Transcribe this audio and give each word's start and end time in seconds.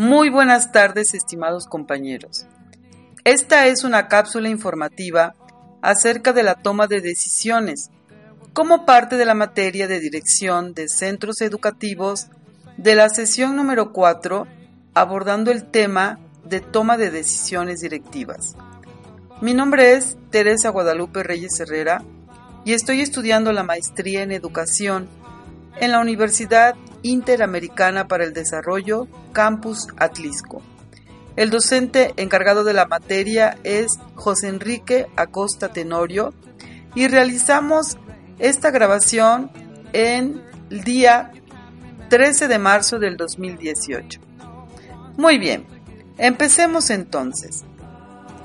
Muy 0.00 0.30
buenas 0.30 0.72
tardes, 0.72 1.12
estimados 1.12 1.66
compañeros. 1.66 2.46
Esta 3.24 3.66
es 3.66 3.84
una 3.84 4.08
cápsula 4.08 4.48
informativa 4.48 5.34
acerca 5.82 6.32
de 6.32 6.42
la 6.42 6.54
toma 6.54 6.86
de 6.86 7.02
decisiones 7.02 7.90
como 8.54 8.86
parte 8.86 9.16
de 9.16 9.26
la 9.26 9.34
materia 9.34 9.88
de 9.88 10.00
dirección 10.00 10.72
de 10.72 10.88
centros 10.88 11.42
educativos 11.42 12.28
de 12.78 12.94
la 12.94 13.10
sesión 13.10 13.56
número 13.56 13.92
4 13.92 14.46
abordando 14.94 15.50
el 15.50 15.70
tema 15.70 16.18
de 16.46 16.60
toma 16.60 16.96
de 16.96 17.10
decisiones 17.10 17.82
directivas. 17.82 18.56
Mi 19.42 19.52
nombre 19.52 19.96
es 19.96 20.16
Teresa 20.30 20.70
Guadalupe 20.70 21.22
Reyes 21.22 21.60
Herrera 21.60 22.02
y 22.64 22.72
estoy 22.72 23.02
estudiando 23.02 23.52
la 23.52 23.64
maestría 23.64 24.22
en 24.22 24.32
educación 24.32 25.10
en 25.78 25.92
la 25.92 26.00
Universidad 26.00 26.74
Interamericana 27.02 28.08
para 28.08 28.24
el 28.24 28.32
Desarrollo, 28.32 29.08
Campus 29.32 29.88
Atlisco. 29.96 30.62
El 31.36 31.50
docente 31.50 32.12
encargado 32.16 32.64
de 32.64 32.74
la 32.74 32.86
materia 32.86 33.56
es 33.64 33.98
José 34.14 34.48
Enrique 34.48 35.06
Acosta 35.16 35.68
Tenorio 35.68 36.34
y 36.94 37.08
realizamos 37.08 37.98
esta 38.38 38.70
grabación 38.70 39.50
en 39.92 40.42
el 40.70 40.82
día 40.82 41.32
13 42.08 42.48
de 42.48 42.58
marzo 42.58 42.98
del 42.98 43.16
2018. 43.16 44.20
Muy 45.16 45.38
bien, 45.38 45.66
empecemos 46.18 46.90
entonces. 46.90 47.64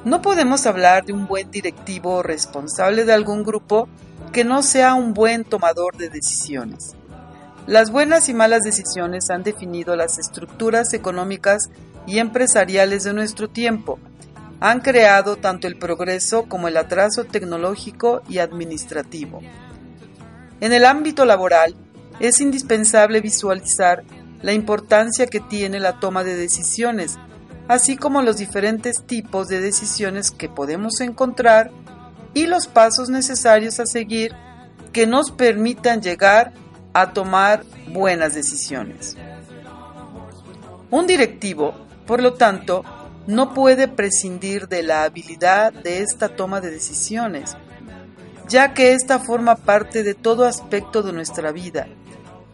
No 0.04 0.22
podemos 0.22 0.68
hablar 0.68 1.04
de 1.06 1.14
un 1.14 1.26
buen 1.26 1.50
directivo 1.50 2.22
responsable 2.22 3.06
de 3.06 3.14
algún 3.14 3.44
grupo 3.44 3.90
que 4.32 4.44
no 4.44 4.62
sea 4.62 4.94
un 4.94 5.14
buen 5.14 5.44
tomador 5.44 5.98
de 5.98 6.10
decisiones. 6.10 6.96
Las 7.68 7.90
buenas 7.90 8.30
y 8.30 8.36
malas 8.36 8.62
decisiones 8.62 9.32
han 9.32 9.42
definido 9.42 9.96
las 9.96 10.20
estructuras 10.20 10.94
económicas 10.94 11.72
y 12.06 12.20
empresariales 12.20 13.04
de 13.06 13.14
nuestro 13.14 13.50
tiempo. 13.50 13.98
Han 14.60 14.82
creado 14.82 15.38
tanto 15.38 15.66
el 15.68 15.76
progreso 15.76 16.44
como 16.44 16.68
el 16.68 16.78
atraso 16.78 17.24
tecnológico 17.24 18.22
y 18.30 18.38
administrativo. 18.38 19.42
En 20.62 20.74
el 20.74 20.86
ámbito 20.86 21.26
laboral, 21.26 21.76
es 22.20 22.40
indispensable 22.40 23.20
visualizar 23.20 24.04
la 24.44 24.54
importancia 24.54 25.26
que 25.26 25.40
tiene 25.40 25.80
la 25.80 26.00
toma 26.00 26.24
de 26.24 26.36
decisiones, 26.36 27.18
así 27.68 27.98
como 27.98 28.22
los 28.22 28.38
diferentes 28.38 29.04
tipos 29.08 29.48
de 29.48 29.60
decisiones 29.60 30.30
que 30.30 30.50
podemos 30.50 31.02
encontrar 31.02 31.72
y 32.36 32.46
los 32.46 32.68
pasos 32.68 33.10
necesarios 33.10 33.80
a 33.80 33.88
seguir 33.88 34.36
que 34.94 35.08
nos 35.08 35.32
permitan 35.32 36.02
llegar 36.02 36.54
a 36.96 37.12
tomar 37.12 37.66
buenas 37.90 38.34
decisiones. 38.34 39.18
Un 40.90 41.08
directivo, 41.08 41.76
por 42.08 42.24
lo 42.24 42.36
tanto, 42.36 42.86
no 43.28 43.54
puede 43.54 43.90
prescindir 43.90 44.70
de 44.70 44.82
la 44.82 45.04
habilidad 45.04 45.74
de 45.74 46.02
esta 46.02 46.30
toma 46.30 46.62
de 46.62 46.72
decisiones, 46.72 47.58
ya 48.48 48.74
que 48.74 48.94
ésta 48.94 49.20
forma 49.20 49.58
parte 49.58 50.04
de 50.04 50.14
todo 50.14 50.46
aspecto 50.46 51.04
de 51.04 51.12
nuestra 51.12 51.52
vida. 51.52 51.88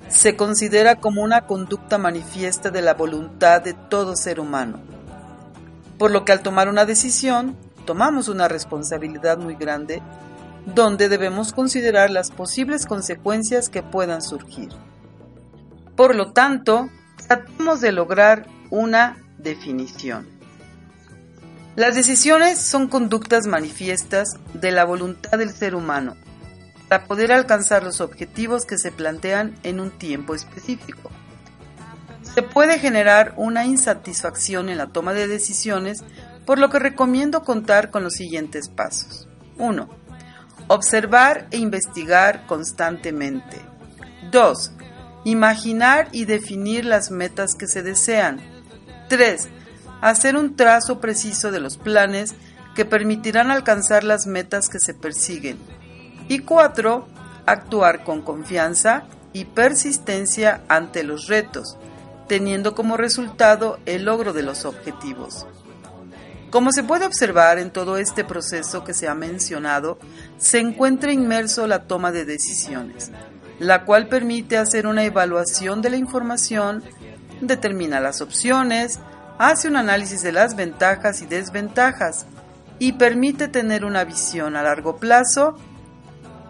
Se 0.08 0.36
considera 0.36 0.95
como 0.95 1.22
una 1.22 1.45
conducta 1.45 2.00
manifiesta 2.00 2.72
de 2.72 2.81
la 2.81 2.95
voluntad 2.95 3.62
de 3.62 3.73
todo 3.73 4.16
ser 4.16 4.39
humano. 4.39 4.80
Por 6.00 6.09
lo 6.09 6.25
que 6.25 6.31
al 6.31 6.42
tomar 6.42 6.67
una 6.67 6.86
decisión, 6.86 7.56
tomamos 7.86 8.28
una 8.28 8.47
responsabilidad 8.47 9.38
muy 9.38 9.53
grande 9.53 10.02
donde 10.66 11.09
debemos 11.09 11.54
considerar 11.54 12.09
las 12.09 12.31
posibles 12.31 12.86
consecuencias 12.86 13.70
que 13.70 13.84
puedan 13.84 14.22
surgir. 14.22 14.70
Por 15.95 16.16
lo 16.16 16.31
tanto, 16.34 16.90
tratemos 17.28 17.81
de 17.81 17.92
lograr 17.92 18.47
una 18.69 19.18
definición. 19.38 20.28
Las 21.75 21.96
decisiones 21.96 22.59
son 22.59 22.88
conductas 22.88 23.47
manifiestas 23.47 24.38
de 24.53 24.72
la 24.72 24.84
voluntad 24.84 25.38
del 25.38 25.52
ser 25.52 25.74
humano 25.74 26.16
para 26.90 27.06
poder 27.06 27.31
alcanzar 27.31 27.84
los 27.84 28.02
objetivos 28.02 28.66
que 28.66 28.78
se 28.78 28.91
plantean 28.91 29.56
en 29.64 29.80
un 29.80 29.91
tiempo 29.91 30.35
específico. 30.35 31.09
Se 32.22 32.44
puede 32.44 32.80
generar 32.80 33.34
una 33.38 33.66
insatisfacción 33.66 34.69
en 34.69 34.78
la 34.78 34.88
toma 34.88 35.14
de 35.14 35.28
decisiones, 35.28 36.03
por 36.46 36.59
lo 36.59 36.69
que 36.69 36.80
recomiendo 36.80 37.44
contar 37.44 37.90
con 37.90 38.03
los 38.03 38.14
siguientes 38.14 38.68
pasos. 38.68 39.28
1 39.58 40.00
Observar 40.67 41.47
e 41.51 41.57
investigar 41.57 42.45
constantemente. 42.47 43.57
2. 44.31 44.72
Imaginar 45.25 46.07
y 46.11 46.25
definir 46.25 46.85
las 46.85 47.11
metas 47.11 47.55
que 47.55 47.67
se 47.67 47.83
desean. 47.83 48.39
3. 49.09 49.49
Hacer 50.01 50.35
un 50.35 50.55
trazo 50.55 50.99
preciso 50.99 51.51
de 51.51 51.59
los 51.59 51.77
planes 51.77 52.33
que 52.75 52.85
permitirán 52.85 53.51
alcanzar 53.51 54.03
las 54.03 54.27
metas 54.27 54.69
que 54.69 54.79
se 54.79 54.94
persiguen. 54.94 55.57
Y 56.27 56.39
4. 56.39 57.07
Actuar 57.45 58.03
con 58.03 58.22
confianza 58.22 59.03
y 59.33 59.45
persistencia 59.45 60.61
ante 60.67 61.03
los 61.03 61.28
retos, 61.28 61.78
teniendo 62.28 62.75
como 62.75 62.97
resultado 62.97 63.79
el 63.85 64.05
logro 64.05 64.33
de 64.33 64.43
los 64.43 64.66
objetivos. 64.66 65.45
Como 66.51 66.73
se 66.73 66.84
puede 66.84 67.06
observar 67.06 67.59
en 67.59 67.72
todo 67.72 67.95
este 67.95 68.25
proceso 68.25 68.84
que 68.84 68.94
se 68.94 69.07
ha 69.07 69.16
mencionado, 69.16 69.97
se 70.38 70.59
encuentra 70.59 71.13
inmerso 71.13 71.66
la 71.66 71.84
toma 71.84 72.12
de 72.12 72.25
decisiones, 72.25 73.09
la 73.57 73.85
cual 73.85 74.09
permite 74.09 74.57
hacer 74.57 74.85
una 74.85 75.06
evaluación 75.06 75.81
de 75.81 75.91
la 75.91 75.95
información, 75.95 76.84
determina 77.40 78.01
las 78.01 78.19
opciones, 78.19 79.00
hace 79.38 79.69
un 79.69 79.78
análisis 79.78 80.23
de 80.23 80.34
las 80.34 80.57
ventajas 80.57 81.22
y 81.22 81.25
desventajas 81.25 82.25
y 82.79 82.94
permite 82.94 83.47
tener 83.47 83.85
una 83.85 84.03
visión 84.03 84.57
a 84.57 84.61
largo 84.61 84.97
plazo 84.97 85.57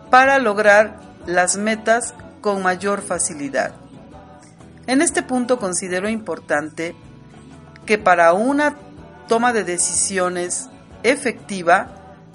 para 0.10 0.40
lograr 0.40 1.00
las 1.28 1.58
metas 1.58 2.16
con 2.42 2.64
mayor 2.64 3.04
facilidad. 3.04 3.76
En 4.88 5.04
este 5.04 5.22
punto 5.22 5.60
considero 5.60 6.10
importante 6.10 6.96
que 7.86 8.00
para 8.00 8.34
una 8.34 8.76
toma 9.32 9.54
de 9.54 9.64
decisiones 9.64 10.68
efectiva, 11.04 11.88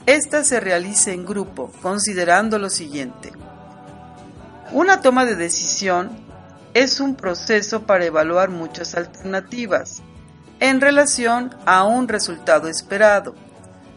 ésta 0.07 0.43
se 0.45 0.61
realice 0.61 1.13
en 1.13 1.27
grupo, 1.27 1.71
considerando 1.83 2.59
lo 2.59 2.71
siguiente. 2.71 3.33
Una 4.73 5.03
toma 5.03 5.27
de 5.27 5.37
decisión 5.37 6.09
es 6.73 6.99
un 6.99 7.15
proceso 7.15 7.83
para 7.83 8.07
evaluar 8.07 8.49
muchas 8.49 8.95
alternativas 8.95 10.03
en 10.59 10.81
relación 10.81 11.55
a 11.67 11.85
un 11.85 12.09
resultado 12.09 12.67
esperado. 12.67 13.35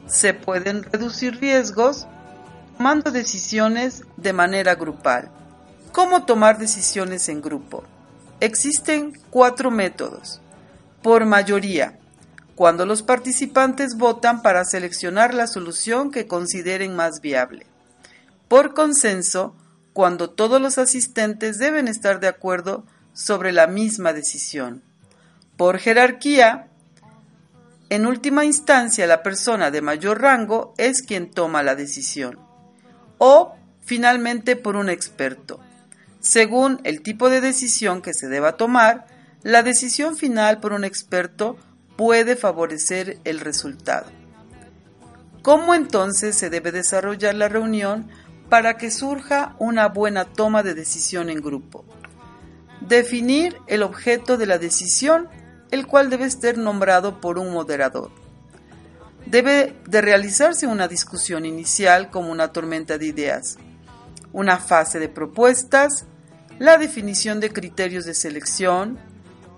Se 0.06 0.34
pueden 0.34 0.84
reducir 0.84 1.40
riesgos 1.40 2.06
tomando 2.76 3.12
decisiones 3.12 4.04
de 4.18 4.34
manera 4.34 4.76
grupal. 4.76 5.32
¿Cómo 5.94 6.26
tomar 6.26 6.58
decisiones 6.58 7.30
en 7.30 7.42
grupo? 7.42 7.86
Existen 8.42 9.14
cuatro 9.30 9.72
métodos. 9.72 10.42
Por 11.02 11.26
mayoría, 11.26 11.99
cuando 12.60 12.86
los 12.86 13.04
participantes 13.04 13.96
votan 13.96 14.42
para 14.42 14.66
seleccionar 14.66 15.34
la 15.34 15.48
solución 15.48 16.12
que 16.12 16.28
consideren 16.28 16.94
más 16.94 17.22
viable. 17.22 17.66
Por 18.50 18.74
consenso, 18.74 19.56
cuando 19.94 20.32
todos 20.32 20.62
los 20.62 20.78
asistentes 20.78 21.58
deben 21.58 21.88
estar 21.88 22.20
de 22.20 22.28
acuerdo 22.28 22.86
sobre 23.14 23.54
la 23.54 23.68
misma 23.68 24.12
decisión. 24.12 24.84
Por 25.56 25.78
jerarquía, 25.78 26.68
en 27.90 28.06
última 28.06 28.44
instancia 28.44 29.08
la 29.08 29.24
persona 29.24 29.72
de 29.72 29.82
mayor 29.82 30.22
rango 30.22 30.74
es 30.78 31.02
quien 31.02 31.32
toma 31.32 31.64
la 31.64 31.76
decisión. 31.76 32.40
O, 33.20 33.56
finalmente, 33.80 34.58
por 34.58 34.76
un 34.76 34.90
experto. 34.90 35.62
Según 36.20 36.82
el 36.84 37.04
tipo 37.04 37.30
de 37.30 37.40
decisión 37.40 38.02
que 38.02 38.14
se 38.14 38.28
deba 38.28 38.58
tomar, 38.58 39.08
la 39.44 39.64
decisión 39.64 40.18
final 40.18 40.60
por 40.60 40.74
un 40.74 40.84
experto 40.84 41.56
puede 42.00 42.38
favorecer 42.38 43.20
el 43.26 43.42
resultado. 43.42 44.10
¿Cómo 45.42 45.76
entonces 45.76 46.34
se 46.34 46.50
debe 46.50 46.72
desarrollar 46.72 47.36
la 47.36 47.50
reunión 47.50 48.08
para 48.48 48.78
que 48.78 48.90
surja 48.90 49.58
una 49.60 49.90
buena 49.90 50.24
toma 50.24 50.64
de 50.64 50.76
decisión 50.76 51.30
en 51.30 51.42
grupo? 51.42 51.84
Definir 52.80 53.58
el 53.68 53.84
objeto 53.84 54.38
de 54.38 54.46
la 54.46 54.58
decisión, 54.58 55.28
el 55.72 55.88
cual 55.88 56.10
debe 56.10 56.30
ser 56.30 56.58
nombrado 56.58 57.20
por 57.20 57.38
un 57.38 57.52
moderador. 57.52 58.12
Debe 59.26 59.76
de 59.86 60.00
realizarse 60.00 60.68
una 60.68 60.88
discusión 60.88 61.46
inicial 61.46 62.10
como 62.12 62.32
una 62.32 62.54
tormenta 62.54 62.98
de 62.98 63.08
ideas, 63.08 63.58
una 64.32 64.58
fase 64.58 65.00
de 65.00 65.10
propuestas, 65.10 66.06
la 66.60 66.78
definición 66.78 67.42
de 67.42 67.52
criterios 67.52 68.06
de 68.06 68.14
selección, 68.14 68.98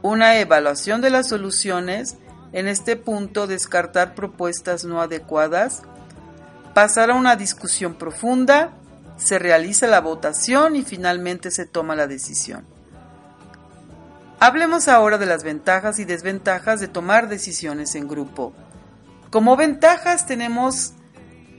una 0.01 0.39
evaluación 0.39 1.01
de 1.01 1.11
las 1.11 1.29
soluciones 1.29 2.17
en 2.53 2.67
este 2.67 2.95
punto, 2.95 3.47
descartar 3.47 4.13
propuestas 4.13 4.83
no 4.83 5.01
adecuadas, 5.01 5.83
pasar 6.73 7.11
a 7.11 7.15
una 7.15 7.35
discusión 7.35 7.95
profunda, 7.95 8.71
se 9.17 9.39
realiza 9.39 9.87
la 9.87 10.01
votación 10.01 10.75
y 10.75 10.83
finalmente 10.83 11.51
se 11.51 11.65
toma 11.65 11.95
la 11.95 12.07
decisión. 12.07 12.65
Hablemos 14.39 14.87
ahora 14.87 15.17
de 15.17 15.27
las 15.27 15.43
ventajas 15.43 15.99
y 15.99 16.05
desventajas 16.05 16.79
de 16.79 16.87
tomar 16.87 17.29
decisiones 17.29 17.93
en 17.93 18.07
grupo. 18.07 18.53
Como 19.29 19.55
ventajas 19.55 20.25
tenemos 20.25 20.93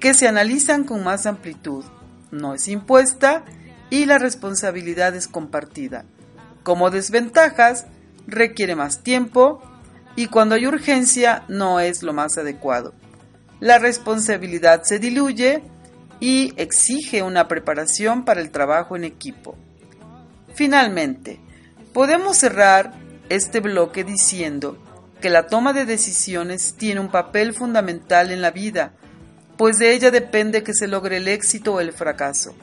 que 0.00 0.15
se 0.15 0.27
analizan 0.27 0.83
con 0.83 1.05
más 1.05 1.27
amplitud, 1.27 1.85
no 2.33 2.55
es 2.55 2.67
impuesta 2.67 3.44
y 3.89 4.06
la 4.06 4.19
responsabilidad 4.19 5.15
es 5.15 5.29
compartida. 5.29 6.05
Como 6.65 6.91
desventajas, 6.91 7.87
requiere 8.27 8.75
más 8.75 9.03
tiempo 9.05 9.62
y 10.17 10.26
cuando 10.26 10.55
hay 10.55 10.67
urgencia 10.67 11.44
no 11.49 11.81
es 11.81 12.03
lo 12.03 12.12
más 12.12 12.38
adecuado. 12.38 12.94
La 13.61 13.79
responsabilidad 13.79 14.82
se 14.85 14.99
diluye 14.99 15.62
y 16.20 16.53
exige 16.56 17.23
una 17.23 17.49
preparación 17.49 18.25
para 18.25 18.41
el 18.41 18.50
trabajo 18.50 18.97
en 18.97 19.05
equipo. 19.05 19.56
Finalmente, 20.55 21.41
podemos 21.93 22.37
cerrar 22.37 22.93
este 23.29 23.61
bloque 23.61 24.05
diciendo 24.05 24.79
que 25.20 25.31
la 25.31 25.47
toma 25.47 25.73
de 25.73 25.87
decisiones 25.87 26.75
tiene 26.76 27.00
un 27.00 27.11
papel 27.11 27.55
fundamental 27.55 28.31
en 28.31 28.43
la 28.43 28.50
vida, 28.50 28.93
pues 29.56 29.79
de 29.79 29.93
ella 29.94 30.11
depende 30.11 30.62
que 30.62 30.75
se 30.75 30.88
logre 30.88 31.19
el 31.19 31.29
éxito 31.29 31.75
o 31.75 31.81
el 31.81 31.93
fracaso. 31.93 32.55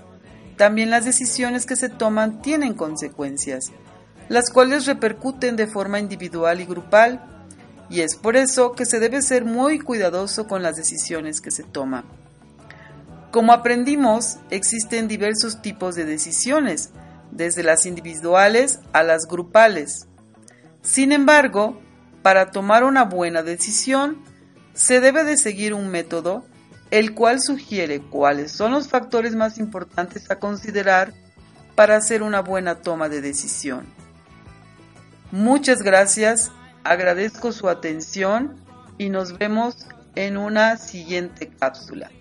También 0.57 0.89
las 0.89 1.05
decisiones 1.05 1.65
que 1.65 1.77
se 1.77 1.87
toman 1.87 2.41
tienen 2.41 2.73
consecuencias, 2.73 3.71
las 4.27 4.51
cuales 4.51 4.85
repercuten 4.85 5.55
de 5.55 5.67
forma 5.67 5.99
individual 5.99 6.59
y 6.59 6.65
grupal, 6.65 7.38
y 7.89 8.01
es 8.01 8.15
por 8.15 8.35
eso 8.35 8.73
que 8.73 8.85
se 8.85 8.99
debe 8.99 9.21
ser 9.21 9.45
muy 9.45 9.79
cuidadoso 9.79 10.47
con 10.47 10.61
las 10.61 10.75
decisiones 10.75 11.41
que 11.41 11.51
se 11.51 11.63
toman. 11.63 12.05
Como 13.31 13.53
aprendimos, 13.53 14.37
existen 14.49 15.07
diversos 15.07 15.61
tipos 15.61 15.95
de 15.95 16.05
decisiones, 16.05 16.91
desde 17.31 17.63
las 17.63 17.85
individuales 17.85 18.79
a 18.91 19.03
las 19.03 19.27
grupales. 19.27 20.07
Sin 20.81 21.11
embargo, 21.11 21.79
para 22.21 22.51
tomar 22.51 22.83
una 22.83 23.05
buena 23.05 23.43
decisión, 23.43 24.17
se 24.73 24.99
debe 24.99 25.23
de 25.23 25.37
seguir 25.37 25.73
un 25.73 25.89
método 25.89 26.43
el 26.91 27.13
cual 27.13 27.39
sugiere 27.39 28.01
cuáles 28.01 28.51
son 28.51 28.71
los 28.71 28.87
factores 28.87 29.35
más 29.35 29.57
importantes 29.57 30.31
a 30.31 30.39
considerar 30.39 31.13
para 31.75 31.95
hacer 31.97 32.23
una 32.23 32.41
buena 32.41 32.75
toma 32.75 33.09
de 33.09 33.21
decisión. 33.21 33.85
Muchas 35.31 35.83
gracias, 35.83 36.51
agradezco 36.83 37.51
su 37.51 37.69
atención 37.69 38.55
y 38.97 39.09
nos 39.09 39.37
vemos 39.37 39.87
en 40.15 40.37
una 40.37 40.77
siguiente 40.77 41.47
cápsula. 41.47 42.11